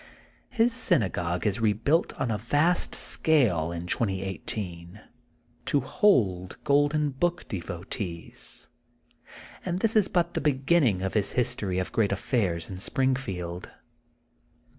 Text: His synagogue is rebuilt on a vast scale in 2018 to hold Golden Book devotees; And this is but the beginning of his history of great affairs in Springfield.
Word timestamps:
His 0.49 0.73
synagogue 0.73 1.45
is 1.45 1.59
rebuilt 1.59 2.11
on 2.15 2.31
a 2.31 2.37
vast 2.39 2.95
scale 2.95 3.71
in 3.71 3.85
2018 3.85 4.99
to 5.67 5.79
hold 5.79 6.57
Golden 6.63 7.11
Book 7.11 7.47
devotees; 7.47 8.67
And 9.63 9.81
this 9.81 9.95
is 9.95 10.07
but 10.07 10.33
the 10.33 10.41
beginning 10.41 11.03
of 11.03 11.13
his 11.13 11.33
history 11.33 11.77
of 11.77 11.91
great 11.91 12.11
affairs 12.11 12.67
in 12.67 12.79
Springfield. 12.79 13.69